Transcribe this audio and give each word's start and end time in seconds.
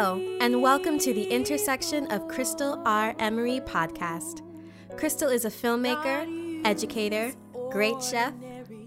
Hello, 0.00 0.38
and 0.40 0.62
welcome 0.62 0.96
to 1.00 1.12
the 1.12 1.24
intersection 1.24 2.06
of 2.12 2.28
Crystal 2.28 2.80
R. 2.86 3.16
Emery 3.18 3.58
podcast. 3.58 4.42
Crystal 4.96 5.28
is 5.28 5.44
a 5.44 5.50
filmmaker, 5.50 6.64
educator, 6.64 7.32
great 7.72 8.00
chef, 8.00 8.32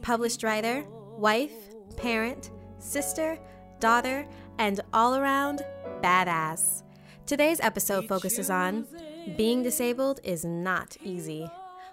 published 0.01 0.41
writer, 0.41 0.85
wife, 1.17 1.51
parent, 1.97 2.51
sister, 2.79 3.37
daughter, 3.81 4.25
and 4.57 4.79
all 4.93 5.17
around 5.17 5.65
badass. 6.01 6.83
Today's 7.25 7.59
episode 7.59 8.07
focuses 8.07 8.49
on 8.49 8.87
being 9.35 9.63
disabled 9.63 10.21
is 10.23 10.45
not 10.45 10.95
easy. 11.03 11.45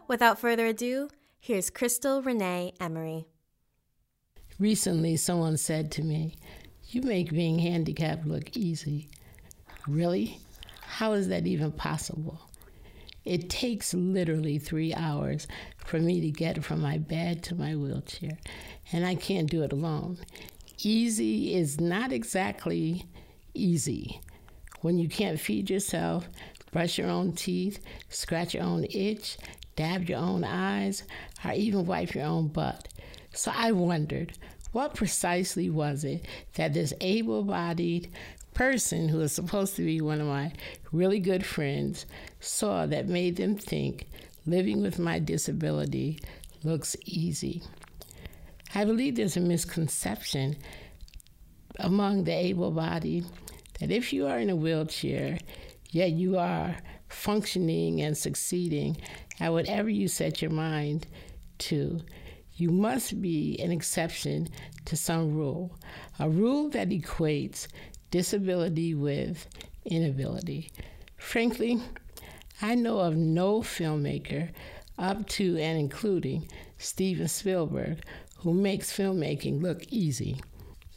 Without 0.06 0.38
further 0.38 0.66
ado, 0.66 1.08
here's 1.40 1.70
Crystal 1.70 2.22
Renee 2.22 2.72
Emery. 2.78 3.26
Recently, 4.60 5.16
someone 5.16 5.56
said 5.56 5.90
to 5.92 6.04
me, 6.04 6.36
You 6.90 7.02
make 7.02 7.30
being 7.30 7.58
handicapped 7.58 8.26
look 8.26 8.56
easy. 8.56 9.10
Really? 9.86 10.40
How 10.80 11.12
is 11.12 11.28
that 11.28 11.46
even 11.46 11.70
possible? 11.70 12.40
It 13.26 13.50
takes 13.50 13.92
literally 13.92 14.58
three 14.58 14.94
hours 14.94 15.46
for 15.76 15.98
me 15.98 16.22
to 16.22 16.30
get 16.30 16.64
from 16.64 16.80
my 16.80 16.96
bed 16.96 17.42
to 17.44 17.54
my 17.54 17.76
wheelchair, 17.76 18.38
and 18.90 19.04
I 19.04 19.16
can't 19.16 19.50
do 19.50 19.62
it 19.62 19.72
alone. 19.72 20.16
Easy 20.82 21.54
is 21.54 21.78
not 21.78 22.10
exactly 22.10 23.04
easy. 23.52 24.22
When 24.80 24.96
you 24.98 25.10
can't 25.10 25.38
feed 25.38 25.68
yourself, 25.68 26.26
brush 26.72 26.96
your 26.96 27.10
own 27.10 27.32
teeth, 27.32 27.80
scratch 28.08 28.54
your 28.54 28.62
own 28.64 28.86
itch, 28.90 29.36
dab 29.76 30.08
your 30.08 30.20
own 30.20 30.42
eyes, 30.42 31.02
or 31.44 31.52
even 31.52 31.84
wipe 31.84 32.14
your 32.14 32.24
own 32.24 32.48
butt. 32.48 32.88
So 33.34 33.52
I 33.54 33.72
wondered, 33.72 34.38
what 34.72 34.94
precisely 34.94 35.70
was 35.70 36.04
it 36.04 36.24
that 36.54 36.74
this 36.74 36.92
able 37.00 37.42
bodied 37.42 38.10
person 38.54 39.08
who 39.08 39.20
is 39.20 39.32
supposed 39.32 39.76
to 39.76 39.84
be 39.84 40.00
one 40.00 40.20
of 40.20 40.26
my 40.26 40.52
really 40.92 41.20
good 41.20 41.44
friends 41.44 42.06
saw 42.40 42.86
that 42.86 43.08
made 43.08 43.36
them 43.36 43.56
think 43.56 44.08
living 44.46 44.82
with 44.82 44.98
my 44.98 45.18
disability 45.18 46.18
looks 46.64 46.96
easy? 47.04 47.62
I 48.74 48.84
believe 48.84 49.16
there's 49.16 49.36
a 49.36 49.40
misconception 49.40 50.56
among 51.78 52.24
the 52.24 52.32
able 52.32 52.70
bodied 52.70 53.24
that 53.80 53.90
if 53.90 54.12
you 54.12 54.26
are 54.26 54.38
in 54.38 54.50
a 54.50 54.56
wheelchair, 54.56 55.38
yet 55.90 56.10
you 56.10 56.36
are 56.36 56.76
functioning 57.08 58.02
and 58.02 58.16
succeeding 58.16 58.96
at 59.40 59.52
whatever 59.52 59.88
you 59.88 60.08
set 60.08 60.42
your 60.42 60.50
mind 60.50 61.06
to, 61.58 62.00
you 62.58 62.70
must 62.70 63.22
be 63.22 63.58
an 63.60 63.70
exception 63.70 64.48
to 64.84 64.96
some 64.96 65.34
rule, 65.34 65.78
a 66.18 66.28
rule 66.28 66.68
that 66.70 66.90
equates 66.90 67.68
disability 68.10 68.94
with 68.94 69.46
inability. 69.84 70.70
Frankly, 71.16 71.80
I 72.60 72.74
know 72.74 72.98
of 72.98 73.16
no 73.16 73.60
filmmaker 73.60 74.50
up 74.98 75.26
to 75.28 75.56
and 75.58 75.78
including 75.78 76.48
Steven 76.78 77.28
Spielberg 77.28 78.02
who 78.38 78.52
makes 78.52 78.96
filmmaking 78.96 79.62
look 79.62 79.84
easy. 79.90 80.40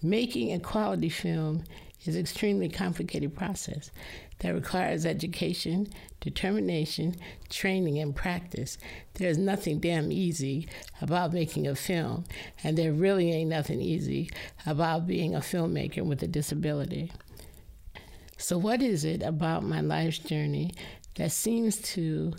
Making 0.01 0.53
a 0.53 0.59
quality 0.59 1.09
film 1.09 1.63
is 2.05 2.15
an 2.15 2.21
extremely 2.21 2.69
complicated 2.69 3.35
process 3.35 3.91
that 4.39 4.53
requires 4.53 5.05
education, 5.05 5.87
determination, 6.19 7.15
training, 7.49 7.99
and 7.99 8.15
practice. 8.15 8.77
There's 9.13 9.37
nothing 9.37 9.79
damn 9.79 10.11
easy 10.11 10.67
about 10.99 11.33
making 11.33 11.67
a 11.67 11.75
film, 11.75 12.25
and 12.63 12.77
there 12.77 12.91
really 12.91 13.31
ain't 13.31 13.51
nothing 13.51 13.81
easy 13.81 14.29
about 14.65 15.05
being 15.05 15.35
a 15.35 15.39
filmmaker 15.39 16.03
with 16.03 16.23
a 16.23 16.27
disability. 16.27 17.11
So, 18.37 18.57
what 18.57 18.81
is 18.81 19.05
it 19.05 19.21
about 19.21 19.63
my 19.63 19.81
life's 19.81 20.17
journey 20.17 20.73
that 21.15 21.31
seems 21.31 21.77
to 21.93 22.33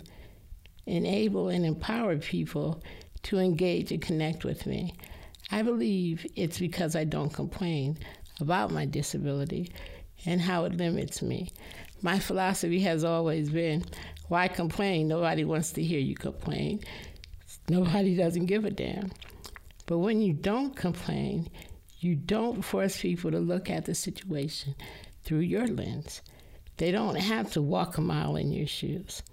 enable 0.85 1.47
and 1.47 1.65
empower 1.65 2.17
people 2.17 2.83
to 3.23 3.39
engage 3.39 3.93
and 3.93 4.01
connect 4.01 4.43
with 4.43 4.65
me? 4.65 4.93
I 5.49 5.61
believe 5.61 6.25
it's 6.35 6.59
because 6.59 6.95
I 6.95 7.05
don't 7.05 7.31
complain 7.31 7.97
about 8.43 8.71
my 8.71 8.85
disability 8.85 9.71
and 10.25 10.39
how 10.39 10.65
it 10.65 10.77
limits 10.77 11.21
me. 11.21 11.51
My 12.01 12.19
philosophy 12.19 12.81
has 12.81 13.03
always 13.03 13.49
been 13.49 13.85
why 14.27 14.47
complain? 14.47 15.07
Nobody 15.07 15.43
wants 15.43 15.71
to 15.71 15.83
hear 15.83 15.99
you 15.99 16.15
complain. 16.15 16.81
Nobody 17.69 18.15
doesn't 18.15 18.47
give 18.47 18.65
a 18.65 18.71
damn. 18.71 19.11
But 19.85 19.99
when 19.99 20.21
you 20.21 20.33
don't 20.33 20.75
complain, 20.75 21.49
you 21.99 22.15
don't 22.15 22.61
force 22.61 22.99
people 22.99 23.31
to 23.31 23.39
look 23.39 23.69
at 23.69 23.85
the 23.85 23.95
situation 23.95 24.75
through 25.23 25.39
your 25.39 25.67
lens. 25.67 26.21
They 26.77 26.91
don't 26.91 27.15
have 27.15 27.51
to 27.53 27.61
walk 27.61 27.97
a 27.97 28.01
mile 28.01 28.35
in 28.35 28.51
your 28.51 28.67
shoes. 28.67 29.23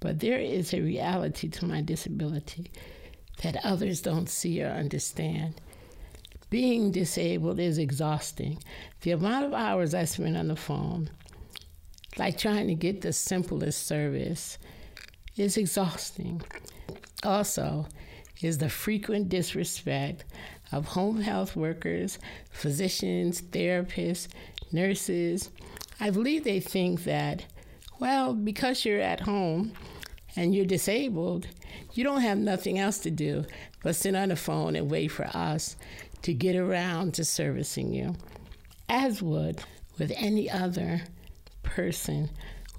But 0.00 0.20
there 0.20 0.38
is 0.38 0.72
a 0.72 0.80
reality 0.80 1.48
to 1.48 1.66
my 1.66 1.80
disability 1.80 2.70
that 3.42 3.64
others 3.64 4.00
don't 4.00 4.28
see 4.28 4.62
or 4.62 4.68
understand. 4.70 5.60
Being 6.48 6.92
disabled 6.92 7.58
is 7.58 7.78
exhausting. 7.78 8.58
The 9.00 9.10
amount 9.10 9.46
of 9.46 9.54
hours 9.54 9.94
I 9.94 10.04
spend 10.04 10.36
on 10.36 10.48
the 10.48 10.56
phone, 10.56 11.10
like 12.18 12.38
trying 12.38 12.68
to 12.68 12.74
get 12.74 13.00
the 13.00 13.12
simplest 13.12 13.86
service, 13.86 14.58
is 15.36 15.56
exhausting. 15.56 16.42
Also, 17.24 17.86
is 18.42 18.58
the 18.58 18.68
frequent 18.68 19.28
disrespect 19.28 20.24
of 20.72 20.84
home 20.86 21.20
health 21.20 21.56
workers, 21.56 22.18
physicians, 22.50 23.40
therapists, 23.40 24.28
nurses. 24.72 25.50
I 26.00 26.10
believe 26.10 26.44
they 26.44 26.60
think 26.60 27.04
that, 27.04 27.44
well, 27.98 28.34
because 28.34 28.84
you're 28.84 29.00
at 29.00 29.20
home 29.20 29.72
and 30.36 30.54
you're 30.54 30.66
disabled, 30.66 31.46
you 31.94 32.04
don't 32.04 32.20
have 32.20 32.38
nothing 32.38 32.78
else 32.78 32.98
to 33.00 33.10
do 33.10 33.44
but 33.82 33.96
sit 33.96 34.14
on 34.14 34.28
the 34.28 34.36
phone 34.36 34.76
and 34.76 34.90
wait 34.90 35.08
for 35.08 35.26
us 35.34 35.76
to 36.22 36.34
get 36.34 36.56
around 36.56 37.14
to 37.14 37.24
servicing 37.24 37.92
you, 37.92 38.14
as 38.88 39.22
would 39.22 39.62
with 39.98 40.12
any 40.16 40.50
other 40.50 41.02
person 41.62 42.30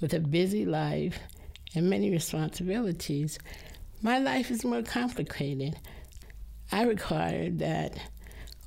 with 0.02 0.14
a 0.14 0.20
busy 0.20 0.66
life 0.66 1.20
and 1.76 1.90
many 1.90 2.12
responsibilities. 2.12 3.40
My 4.02 4.20
life 4.20 4.52
is 4.52 4.64
more 4.64 4.84
complicated. 4.84 5.76
I 6.72 6.84
require 6.84 7.50
that 7.52 8.00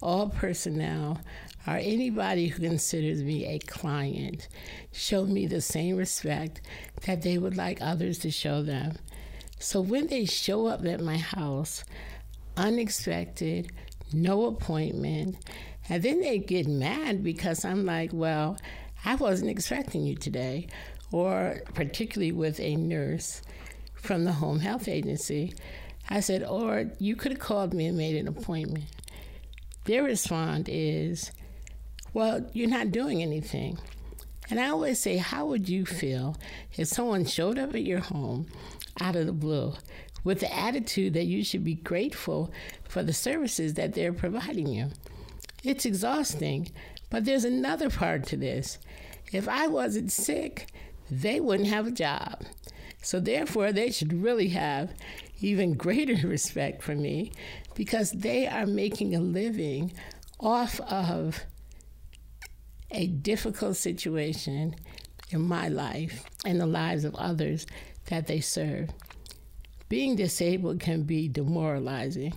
all 0.03 0.29
personnel 0.29 1.21
or 1.67 1.77
anybody 1.77 2.49
who 2.49 2.63
considers 2.63 3.23
me 3.23 3.47
a 3.47 3.59
client 3.59 4.49
show 4.93 5.27
me 5.27 5.47
the 5.47 5.61
same 5.61 5.97
respect 5.97 6.63
that 7.07 7.23
they 7.23 7.39
would 7.39 7.57
like 7.57 7.83
others 7.83 8.19
to 8.21 8.31
show 8.31 8.63
them. 8.63 8.97
So 9.59 9.81
when 9.81 10.07
they 10.07 10.25
show 10.25 10.67
up 10.67 10.85
at 10.87 11.01
my 11.01 11.19
house, 11.19 11.85
unexpected, 12.57 13.71
no 14.13 14.47
appointment, 14.47 15.37
and 15.89 16.03
then 16.03 16.21
they 16.21 16.39
get 16.39 16.67
mad 16.67 17.23
because 17.23 17.65
I'm 17.65 17.85
like, 17.85 18.11
well, 18.13 18.59
I 19.05 19.15
wasn't 19.15 19.51
expecting 19.51 20.05
you 20.05 20.15
today, 20.15 20.69
or 21.13 21.61
particularly 21.75 22.33
with 22.33 22.61
a 22.61 22.77
nurse 22.77 23.43
from 23.95 24.25
the 24.25 24.33
home 24.33 24.61
health 24.61 24.89
agency. 24.89 25.55
I 26.09 26.21
said, 26.21 26.43
or 26.43 26.91
you 26.99 27.17
could 27.17 27.33
have 27.33 27.41
called 27.41 27.73
me 27.73 27.87
and 27.87 27.97
made 27.97 28.17
an 28.17 28.29
appointment. 28.29 28.85
Their 29.85 30.03
response 30.03 30.69
is, 30.69 31.33
well, 32.13 32.49
you're 32.53 32.69
not 32.69 32.91
doing 32.91 33.23
anything. 33.23 33.79
And 34.51 34.59
I 34.59 34.69
always 34.69 34.99
say, 34.99 35.17
how 35.17 35.47
would 35.47 35.69
you 35.69 35.87
feel 35.87 36.37
if 36.77 36.89
someone 36.89 37.25
showed 37.25 37.59
up 37.59 37.75
at 37.75 37.85
your 37.85 38.01
home 38.01 38.49
out 39.01 39.15
of 39.15 39.27
the 39.27 39.33
blue 39.33 39.75
with 40.25 40.41
the 40.41 40.55
attitude 40.55 41.15
that 41.15 41.27
you 41.27 41.45
should 41.45 41.65
be 41.65 41.75
grateful 41.75 42.53
for 42.85 43.03
the 43.03 43.13
services 43.13 43.75
that 43.75 43.95
they're 43.95 44.13
providing 44.13 44.69
you? 44.69 44.91
It's 45.63 45.85
exhausting, 45.85 46.71
but 47.11 47.25
there's 47.25 47.45
another 47.45 47.91
part 47.91 48.27
to 48.29 48.37
this. 48.37 48.79
If 49.33 49.49
I 49.49 49.67
wasn't 49.67 50.11
sick, 50.11 50.69
they 51.11 51.41
wouldn't 51.41 51.69
have 51.69 51.87
a 51.87 51.93
job. 51.93 52.43
So, 53.03 53.19
therefore, 53.19 53.73
they 53.73 53.91
should 53.91 54.13
really 54.13 54.49
have 54.49 54.93
even 55.41 55.75
greater 55.87 56.27
respect 56.27 56.83
for 56.83 56.95
me 56.95 57.33
because 57.75 58.13
they 58.13 58.47
are 58.47 58.67
making 58.67 59.15
a 59.15 59.21
living 59.21 59.93
off 60.39 60.81
of 60.81 61.45
a 62.91 63.07
difficult 63.07 63.77
situation 63.77 64.75
in 65.31 65.43
my 65.43 65.69
life 65.69 66.25
and 66.45 66.61
the 66.61 66.67
lives 66.67 67.05
of 67.05 67.15
others 67.15 67.67
that 68.07 68.27
they 68.27 68.41
serve. 68.41 68.91
Being 69.91 70.15
disabled 70.15 70.79
can 70.79 71.03
be 71.03 71.27
demoralizing. 71.27 72.33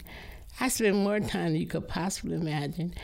I 0.60 0.70
spend 0.70 0.98
more 0.98 1.20
time 1.20 1.54
than 1.54 1.62
you 1.62 1.68
could 1.68 1.88
possibly 1.88 2.36
imagine 2.36 2.96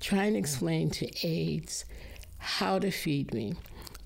trying 0.00 0.32
to 0.32 0.38
explain 0.38 0.88
to 0.90 1.26
aides 1.26 1.84
how 2.38 2.78
to 2.78 2.90
feed 2.90 3.34
me 3.34 3.54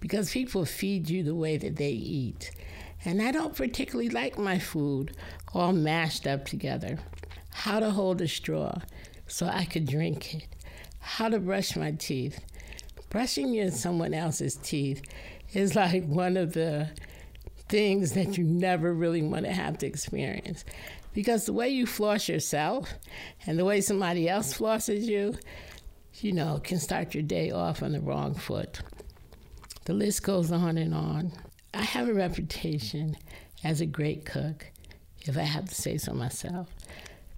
because 0.00 0.32
people 0.32 0.64
feed 0.64 1.08
you 1.08 1.22
the 1.22 1.36
way 1.36 1.56
that 1.56 1.76
they 1.76 1.92
eat. 1.92 2.50
And 3.04 3.22
I 3.22 3.30
don't 3.30 3.54
particularly 3.54 4.08
like 4.08 4.36
my 4.36 4.58
food 4.58 5.16
all 5.54 5.72
mashed 5.72 6.26
up 6.26 6.46
together. 6.46 6.98
How 7.52 7.78
to 7.78 7.90
hold 7.90 8.20
a 8.22 8.28
straw 8.28 8.74
so 9.28 9.46
I 9.46 9.66
could 9.66 9.86
drink 9.86 10.34
it, 10.34 10.46
how 10.98 11.28
to 11.28 11.38
brush 11.38 11.76
my 11.76 11.92
teeth. 11.92 12.40
brushing 13.08 13.54
in 13.54 13.70
someone 13.70 14.14
else's 14.14 14.56
teeth 14.56 15.02
is 15.52 15.76
like 15.76 16.04
one 16.06 16.36
of 16.36 16.54
the 16.54 16.88
things 17.72 18.12
that 18.12 18.36
you 18.36 18.44
never 18.44 18.92
really 18.92 19.22
want 19.22 19.46
to 19.46 19.50
have 19.50 19.78
to 19.78 19.86
experience. 19.86 20.62
Because 21.14 21.46
the 21.46 21.54
way 21.54 21.70
you 21.70 21.86
floss 21.86 22.28
yourself 22.28 22.92
and 23.46 23.58
the 23.58 23.64
way 23.64 23.80
somebody 23.80 24.28
else 24.28 24.52
flosses 24.52 25.04
you, 25.04 25.38
you 26.20 26.32
know, 26.32 26.60
can 26.62 26.78
start 26.78 27.14
your 27.14 27.22
day 27.22 27.50
off 27.50 27.82
on 27.82 27.92
the 27.92 28.00
wrong 28.00 28.34
foot. 28.34 28.82
The 29.86 29.94
list 29.94 30.22
goes 30.22 30.52
on 30.52 30.76
and 30.76 30.92
on. 30.92 31.32
I 31.72 31.80
have 31.80 32.10
a 32.10 32.14
reputation 32.14 33.16
as 33.64 33.80
a 33.80 33.86
great 33.86 34.26
cook, 34.26 34.66
if 35.22 35.38
I 35.38 35.42
have 35.42 35.70
to 35.70 35.74
say 35.74 35.96
so 35.96 36.12
myself. 36.12 36.68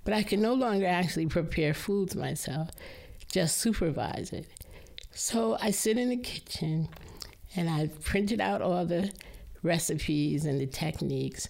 But 0.03 0.15
I 0.15 0.25
can 0.25 0.43
no 0.43 0.55
longer 0.55 0.87
actually 0.87 1.27
prepare 1.27 1.75
foods 1.75 2.17
myself, 2.17 2.71
just 3.31 3.59
supervise 3.59 4.33
it. 4.33 4.49
So 5.13 5.57
I 5.61 5.71
sit 5.71 5.97
in 5.97 6.09
the 6.09 6.17
kitchen 6.17 6.89
and 7.55 7.71
I've 7.71 8.03
printed 8.03 8.41
out 8.41 8.63
all 8.63 8.85
the 8.85 9.13
recipes 9.65 10.45
and 10.45 10.61
the 10.61 10.67
techniques. 10.67 11.49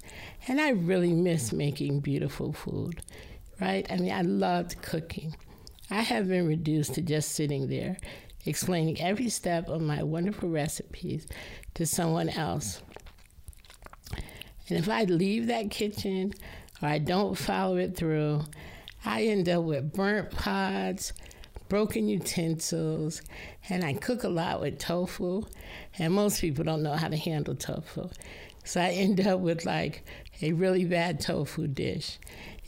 And 0.49 0.61
I 0.61 0.71
really 0.71 1.13
miss 1.13 1.53
making 1.53 2.01
beautiful 2.01 2.53
food, 2.53 3.03
right? 3.61 3.87
I 3.91 3.97
mean, 3.97 4.13
I 4.13 4.23
loved 4.23 4.81
cooking. 4.81 5.37
I 5.91 6.01
have 6.01 6.29
been 6.29 6.47
reduced 6.47 6.95
to 6.95 7.03
just 7.03 7.33
sitting 7.33 7.69
there 7.69 7.99
explaining 8.47 9.01
every 9.01 9.29
step 9.29 9.69
of 9.69 9.81
my 9.81 10.03
wonderful 10.03 10.49
recipes 10.49 11.27
to 11.75 11.87
someone 11.87 12.29
else. 12.29 12.83
And 14.69 14.79
if 14.79 14.89
I 14.89 15.05
leave 15.05 15.47
that 15.49 15.71
kitchen 15.71 16.33
or 16.83 16.89
I 16.89 16.99
don't 16.99 17.37
follow 17.37 17.77
it 17.77 17.97
through, 17.97 18.45
I 19.05 19.25
end 19.25 19.49
up 19.49 19.65
with 19.65 19.93
burnt 19.93 20.31
pots, 20.31 21.13
broken 21.69 22.09
utensils, 22.09 23.23
and 23.69 23.85
I 23.85 23.95
cook 23.95 24.25
a 24.25 24.29
lot 24.29 24.61
with 24.61 24.79
tofu. 24.79 25.45
And 25.99 26.13
most 26.13 26.41
people 26.41 26.65
don't 26.65 26.83
know 26.83 26.95
how 26.95 27.09
to 27.09 27.17
handle 27.17 27.55
tofu. 27.55 28.09
So 28.65 28.81
I 28.81 28.91
end 28.91 29.27
up 29.27 29.41
with 29.41 29.65
like 29.65 30.05
a 30.43 30.53
really 30.53 30.85
bad 30.85 31.21
tofu 31.21 31.67
dish. 31.67 32.19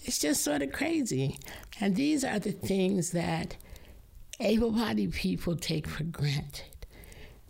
It's 0.05 0.19
just 0.19 0.45
sort 0.45 0.63
of 0.63 0.73
crazy. 0.73 1.39
And 1.81 1.97
these 1.97 2.25
are 2.25 2.39
the 2.39 2.53
things 2.53 3.11
that 3.13 3.57
able 4.39 4.71
bodied 4.71 5.13
people 5.13 5.57
take 5.57 5.89
for 5.89 6.05
granted. 6.05 6.65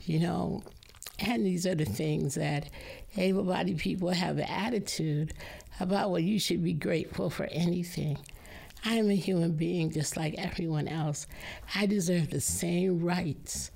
You 0.01 0.21
know, 0.21 0.63
and 1.19 1.45
these 1.45 1.67
are 1.67 1.75
the 1.75 1.85
things 1.85 2.35
that 2.37 2.71
able 3.17 3.45
bodied 3.45 3.79
people 3.79 4.11
have 4.11 4.39
an 4.39 4.45
attitude 4.45 5.35
about 5.81 6.11
what 6.11 6.23
you 6.23 6.39
should 6.39 6.63
be 6.63 6.73
grateful 6.73 7.29
for 7.29 7.45
anything. 7.51 8.19
I 8.85 8.95
am 8.95 9.11
a 9.11 9.17
human 9.17 9.53
being 9.53 9.91
just 9.91 10.17
like 10.17 10.35
everyone 10.39 10.89
else. 10.89 11.27
I 11.75 11.87
deserve 11.87 12.31
the 12.31 12.41
same 12.41 13.01
rights, 13.01 13.71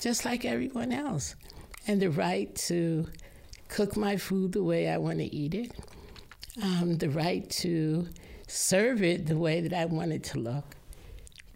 just 0.00 0.24
like 0.24 0.44
everyone 0.44 0.92
else. 0.92 1.34
And 1.86 2.00
the 2.00 2.10
right 2.10 2.54
to 2.66 3.08
cook 3.68 3.96
my 3.96 4.16
food 4.16 4.52
the 4.52 4.62
way 4.62 4.88
I 4.88 4.98
want 4.98 5.18
to 5.18 5.34
eat 5.34 5.54
it, 5.54 5.72
um, 6.62 6.96
the 6.96 7.10
right 7.10 7.48
to 7.50 8.08
serve 8.46 9.02
it 9.02 9.26
the 9.26 9.36
way 9.36 9.60
that 9.60 9.72
I 9.72 9.84
want 9.84 10.12
it 10.12 10.24
to 10.24 10.38
look. 10.38 10.76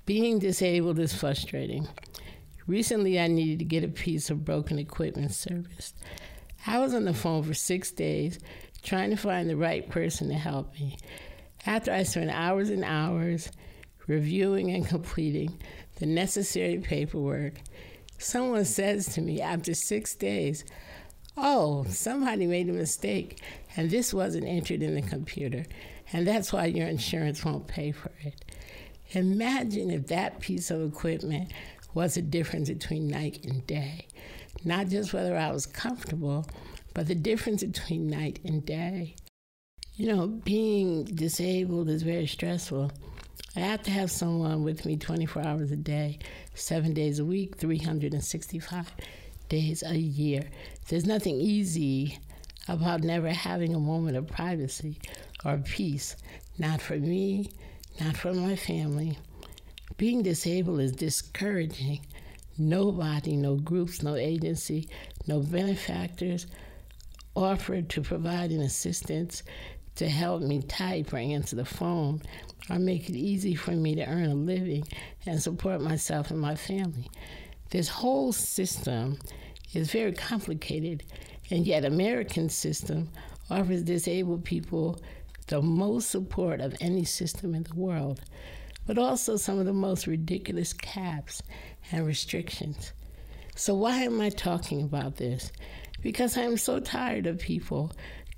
Being 0.05 0.39
disabled 0.39 0.99
is 0.99 1.15
frustrating. 1.15 1.89
Recently, 2.67 3.19
I 3.19 3.27
needed 3.27 3.59
to 3.61 3.65
get 3.65 3.85
a 3.85 3.89
piece 3.89 4.31
of 4.31 4.45
broken 4.45 4.79
equipment 4.79 5.33
serviced. 5.33 5.97
I 6.67 6.79
was 6.79 6.95
on 6.95 7.05
the 7.05 7.15
phone 7.15 7.43
for 7.43 7.55
six 7.55 7.91
days 7.91 8.39
trying 8.83 9.11
to 9.11 9.17
find 9.17 9.49
the 9.49 9.57
right 9.57 9.89
person 9.89 10.29
to 10.29 10.35
help 10.35 10.75
me. 10.75 10.97
After 11.65 11.93
I 11.93 12.03
spent 12.03 12.31
hours 12.31 12.71
and 12.71 12.85
hours 12.85 13.51
reviewing 14.07 14.71
and 14.73 14.87
completing 14.87 15.61
the 15.97 16.07
necessary 16.07 16.79
paperwork, 16.79 17.61
someone 18.19 18.65
says 18.65 19.07
to 19.15 19.21
me 19.21 19.41
after 19.41 19.73
six 19.75 20.15
days, 20.15 20.65
Oh, 21.37 21.85
somebody 21.89 22.47
made 22.47 22.69
a 22.69 22.73
mistake, 22.73 23.41
and 23.77 23.91
this 23.91 24.13
wasn't 24.13 24.47
entered 24.47 24.83
in 24.83 24.95
the 24.95 25.03
computer, 25.03 25.65
and 26.13 26.27
that's 26.27 26.53
why 26.53 26.67
your 26.67 26.89
insurance 26.89 27.45
won't 27.45 27.69
pay 27.69 27.93
for 27.93 28.11
it. 28.21 28.45
Imagine 29.13 29.91
if 29.91 30.09
that 30.09 30.41
piece 30.41 30.71
of 30.71 30.83
equipment 30.83 31.53
was 31.95 32.15
the 32.15 32.23
difference 32.23 32.69
between 32.69 33.07
night 33.07 33.45
and 33.45 33.67
day. 33.67 34.09
Not 34.65 34.89
just 34.89 35.13
whether 35.13 35.37
I 35.37 35.53
was 35.53 35.67
comfortable, 35.67 36.47
but 36.93 37.07
the 37.07 37.15
difference 37.15 37.63
between 37.63 38.09
night 38.09 38.41
and 38.45 38.65
day. 38.65 39.15
You 39.95 40.07
know, 40.07 40.27
being 40.27 41.05
disabled 41.05 41.91
is 41.91 42.03
very 42.03 42.27
stressful. 42.27 42.91
I 43.55 43.61
have 43.61 43.83
to 43.83 43.91
have 43.91 44.11
someone 44.11 44.65
with 44.65 44.87
me 44.87 44.97
24 44.97 45.47
hours 45.47 45.71
a 45.71 45.77
day, 45.77 46.19
seven 46.55 46.95
days 46.95 47.19
a 47.19 47.27
week, 47.27 47.59
365 47.59 48.91
days 49.51 49.83
a 49.83 49.95
year. 49.95 50.49
There's 50.89 51.05
nothing 51.05 51.39
easy 51.39 52.19
about 52.69 53.03
never 53.03 53.29
having 53.29 53.75
a 53.75 53.79
moment 53.79 54.17
of 54.17 54.29
privacy 54.29 54.99
or 55.45 55.59
peace, 55.59 56.17
not 56.59 56.81
for 56.81 56.97
me, 56.97 57.51
not 58.01 58.17
for 58.17 58.33
my 58.33 58.57
family. 58.57 59.19
Being 59.99 60.23
disabled 60.23 60.81
is 60.81 60.93
discouraging. 60.93 62.01
Nobody, 62.57 63.37
no 63.37 63.57
groups, 63.57 64.03
no 64.03 64.15
agency, 64.15 64.89
no 65.27 65.41
benefactors 65.41 66.47
offered 67.35 67.91
to 67.91 68.01
provide 68.01 68.53
an 68.53 68.63
assistance 68.63 69.43
to 69.97 70.09
help 70.09 70.43
me 70.43 70.63
type 70.63 71.13
or 71.13 71.19
answer 71.19 71.57
the 71.57 71.65
phone 71.65 72.23
or 72.71 72.79
make 72.79 73.09
it 73.09 73.17
easy 73.17 73.55
for 73.55 73.73
me 73.73 73.95
to 73.95 74.07
earn 74.07 74.31
a 74.31 74.35
living 74.35 74.85
and 75.27 75.43
support 75.43 75.81
myself 75.81 76.31
and 76.31 76.41
my 76.41 76.55
family. 76.55 77.11
This 77.71 77.89
whole 77.89 78.33
system 78.33 79.19
is 79.75 79.91
very 79.91 80.13
complicated, 80.13 81.03
and 81.51 81.67
yet 81.67 81.85
American 81.85 82.49
system 82.49 83.09
offers 83.51 83.83
disabled 83.83 84.45
people 84.45 85.01
the 85.49 85.61
most 85.61 86.11
support 86.11 86.61
of 86.61 86.75
any 86.81 87.05
system 87.05 87.55
in 87.55 87.63
the 87.65 87.75
world, 87.75 88.21
but 88.87 88.99
also 88.99 89.37
some 89.37 89.59
of 89.59 89.67
the 89.67 89.73
most 89.73 90.07
ridiculous 90.07 90.73
caps 90.73 91.43
and 91.91 92.07
restrictions. 92.07 92.93
So, 93.55 93.75
why 93.75 93.99
am 93.99 94.21
I 94.21 94.31
talking 94.31 94.83
about 94.83 95.17
this? 95.17 95.53
Because 96.01 96.37
I 96.37 96.43
am 96.43 96.57
so 96.57 96.81
tired 96.81 97.27
of 97.27 97.39
people 97.39 97.93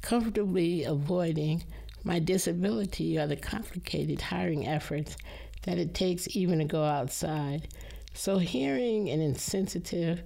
comfortably 0.05 0.85
avoiding 0.85 1.65
my 2.05 2.19
disability 2.19 3.19
or 3.19 3.27
the 3.27 3.37
complicated 3.37 4.21
hiring 4.21 4.69
efforts 4.69 5.17
that 5.63 5.79
it 5.79 5.95
takes 5.95 6.37
even 6.37 6.59
to 6.59 6.65
go 6.67 6.85
outside. 6.85 7.67
So, 8.13 8.37
hearing 8.37 9.09
an 9.09 9.23
insensitive 9.23 10.23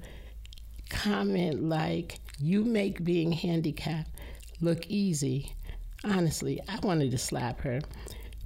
comment 0.91 1.63
like, 1.63 2.19
You 2.41 2.65
make 2.65 3.05
being 3.05 3.31
handicapped 3.31 4.11
look 4.61 4.85
easy, 4.89 5.53
honestly, 6.05 6.61
I 6.69 6.81
wanted 6.81 7.13
to 7.13 7.19
slap 7.19 7.61
her. 7.61 7.81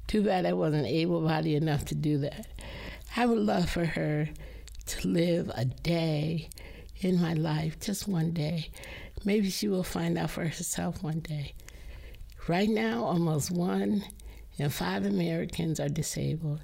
Too 0.06 0.22
bad 0.22 0.44
I 0.44 0.52
wasn't 0.52 0.86
able 0.86 1.22
bodied 1.22 1.62
enough 1.62 1.86
to 1.86 1.94
do 1.94 2.18
that. 2.18 2.46
I 3.16 3.24
would 3.24 3.38
love 3.38 3.70
for 3.70 3.86
her 3.86 4.28
to 4.84 5.08
live 5.08 5.50
a 5.54 5.64
day 5.64 6.50
in 7.00 7.22
my 7.22 7.32
life, 7.32 7.80
just 7.80 8.06
one 8.06 8.32
day. 8.32 8.68
Maybe 9.24 9.50
she 9.50 9.68
will 9.68 9.84
find 9.84 10.18
out 10.18 10.30
for 10.30 10.44
herself 10.44 11.02
one 11.02 11.20
day. 11.20 11.54
Right 12.48 12.68
now, 12.68 13.04
almost 13.04 13.50
one 13.50 14.04
in 14.56 14.68
five 14.70 15.06
Americans 15.06 15.78
are 15.78 15.88
disabled, 15.88 16.60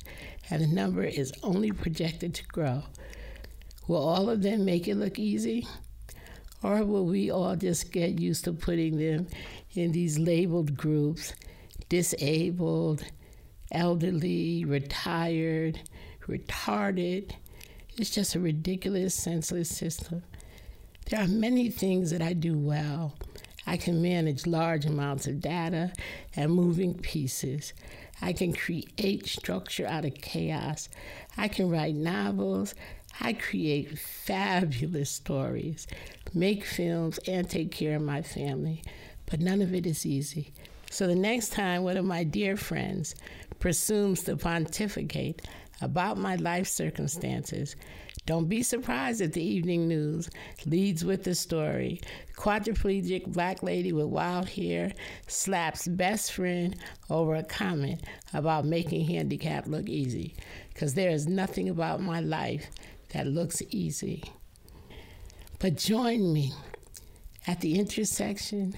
and 0.50 0.62
the 0.62 0.66
number 0.66 1.04
is 1.04 1.32
only 1.42 1.70
projected 1.70 2.34
to 2.34 2.44
grow. 2.46 2.82
Will 3.86 4.06
all 4.06 4.28
of 4.28 4.42
them 4.42 4.64
make 4.64 4.88
it 4.88 4.96
look 4.96 5.18
easy? 5.18 5.66
Or 6.62 6.84
will 6.84 7.06
we 7.06 7.30
all 7.30 7.54
just 7.54 7.92
get 7.92 8.20
used 8.20 8.44
to 8.44 8.52
putting 8.52 8.98
them 8.98 9.28
in 9.74 9.92
these 9.92 10.18
labeled 10.18 10.76
groups 10.76 11.32
disabled, 11.88 13.04
elderly, 13.70 14.64
retired, 14.64 15.80
retarded? 16.26 17.32
It's 17.96 18.10
just 18.10 18.34
a 18.34 18.40
ridiculous, 18.40 19.14
senseless 19.14 19.68
system. 19.68 20.24
There 21.08 21.20
are 21.20 21.26
many 21.28 21.70
things 21.70 22.10
that 22.10 22.20
I 22.20 22.34
do 22.34 22.58
well. 22.58 23.14
I 23.66 23.78
can 23.78 24.02
manage 24.02 24.46
large 24.46 24.84
amounts 24.84 25.26
of 25.26 25.40
data 25.40 25.92
and 26.36 26.52
moving 26.52 26.92
pieces. 26.92 27.72
I 28.20 28.34
can 28.34 28.52
create 28.52 29.26
structure 29.26 29.86
out 29.86 30.04
of 30.04 30.14
chaos. 30.16 30.90
I 31.38 31.48
can 31.48 31.70
write 31.70 31.94
novels. 31.94 32.74
I 33.20 33.32
create 33.32 33.98
fabulous 33.98 35.10
stories, 35.10 35.86
make 36.34 36.62
films, 36.64 37.18
and 37.26 37.48
take 37.48 37.70
care 37.72 37.96
of 37.96 38.02
my 38.02 38.20
family. 38.20 38.82
But 39.24 39.40
none 39.40 39.62
of 39.62 39.72
it 39.72 39.86
is 39.86 40.04
easy. 40.04 40.52
So 40.90 41.06
the 41.06 41.14
next 41.14 41.54
time 41.54 41.84
one 41.84 41.96
of 41.96 42.04
my 42.04 42.22
dear 42.22 42.54
friends 42.54 43.14
presumes 43.60 44.24
to 44.24 44.36
pontificate 44.36 45.40
about 45.80 46.18
my 46.18 46.36
life 46.36 46.66
circumstances. 46.66 47.76
Don't 48.26 48.48
be 48.48 48.62
surprised 48.62 49.20
if 49.20 49.32
the 49.32 49.42
evening 49.42 49.88
news 49.88 50.28
leads 50.66 51.04
with 51.04 51.24
the 51.24 51.34
story. 51.34 52.00
Quadriplegic 52.36 53.26
black 53.32 53.62
lady 53.62 53.92
with 53.92 54.06
wild 54.06 54.48
hair 54.48 54.92
slaps 55.26 55.88
best 55.88 56.32
friend 56.32 56.76
over 57.08 57.36
a 57.36 57.42
comment 57.42 58.02
about 58.34 58.66
making 58.66 59.06
handicap 59.06 59.66
look 59.66 59.88
easy. 59.88 60.34
Because 60.74 60.94
there 60.94 61.10
is 61.10 61.26
nothing 61.26 61.68
about 61.68 62.02
my 62.02 62.20
life 62.20 62.70
that 63.14 63.26
looks 63.26 63.62
easy. 63.70 64.24
But 65.58 65.76
join 65.76 66.32
me 66.32 66.52
at 67.46 67.60
the 67.60 67.78
intersection 67.78 68.74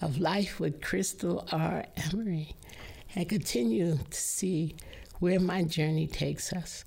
of 0.00 0.18
life 0.18 0.60
with 0.60 0.80
Crystal 0.80 1.46
R. 1.50 1.84
Emery 1.96 2.54
and 3.14 3.28
continue 3.28 3.98
to 3.98 4.20
see 4.20 4.76
where 5.22 5.38
my 5.38 5.62
journey 5.62 6.08
takes 6.08 6.52
us. 6.52 6.84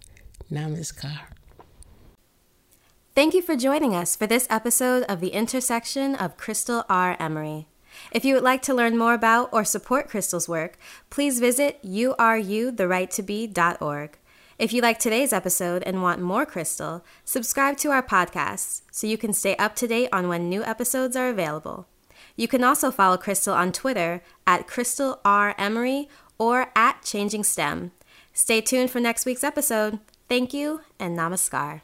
Namaskar. 0.51 1.21
Thank 3.15 3.33
you 3.33 3.41
for 3.41 3.55
joining 3.55 3.95
us 3.95 4.17
for 4.17 4.27
this 4.27 4.45
episode 4.49 5.03
of 5.03 5.21
The 5.21 5.29
Intersection 5.29 6.15
of 6.15 6.35
Crystal 6.35 6.83
R. 6.89 7.15
Emery. 7.17 7.69
If 8.11 8.25
you 8.25 8.33
would 8.33 8.43
like 8.43 8.61
to 8.63 8.73
learn 8.73 8.97
more 8.97 9.13
about 9.13 9.47
or 9.53 9.63
support 9.63 10.09
Crystal's 10.09 10.49
work, 10.49 10.77
please 11.09 11.39
visit 11.39 11.81
urutherighttobe.org. 11.81 14.17
If 14.59 14.73
you 14.73 14.81
like 14.81 14.99
today's 14.99 15.31
episode 15.31 15.81
and 15.83 16.03
want 16.03 16.21
more 16.21 16.45
Crystal, 16.45 17.05
subscribe 17.23 17.77
to 17.77 17.91
our 17.91 18.03
podcast 18.03 18.81
so 18.91 19.07
you 19.07 19.17
can 19.17 19.31
stay 19.31 19.55
up 19.55 19.77
to 19.77 19.87
date 19.87 20.09
on 20.11 20.27
when 20.27 20.49
new 20.49 20.61
episodes 20.65 21.15
are 21.15 21.29
available. 21.29 21.87
You 22.35 22.49
can 22.49 22.65
also 22.65 22.91
follow 22.91 23.15
Crystal 23.15 23.53
on 23.53 23.71
Twitter 23.71 24.21
at 24.45 24.67
Crystal 24.67 25.21
R. 25.23 25.55
Emery 25.57 26.09
or 26.37 26.69
at 26.75 27.01
Changing 27.01 27.45
STEM. 27.45 27.93
Stay 28.35 28.59
tuned 28.59 28.91
for 28.91 28.99
next 28.99 29.25
week's 29.25 29.45
episode. 29.45 29.99
Thank 30.27 30.53
you 30.53 30.81
and 30.99 31.17
namaskar. 31.17 31.81